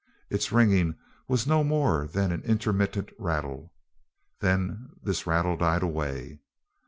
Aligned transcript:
Its 0.31 0.51
ringing 0.51 0.95
was 1.27 1.45
no 1.45 1.63
more 1.63 2.07
than 2.07 2.31
an 2.31 2.41
intermittent 2.41 3.11
rattle. 3.19 3.71
Then 4.39 4.89
this 5.03 5.27
rattle 5.27 5.57
died 5.57 5.83
away. 5.83 6.39